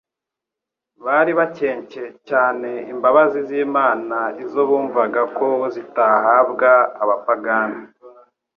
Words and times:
Bari 1.05 1.31
bakencye 1.39 2.03
cyane 2.29 2.69
imbabazi 2.93 3.39
z'Imana 3.47 4.17
izo 4.43 4.61
bumvaga 4.69 5.21
ko 5.37 5.47
zitahabwa 5.73 6.69
abapagani. 7.03 7.81